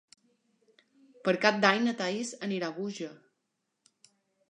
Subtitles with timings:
[1.27, 3.15] Per Cap d'Any na Thaís anirà a Búger.